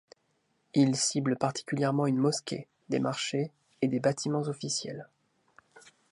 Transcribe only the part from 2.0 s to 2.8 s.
une mosquée,